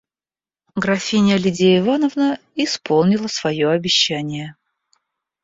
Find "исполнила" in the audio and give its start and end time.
2.55-3.27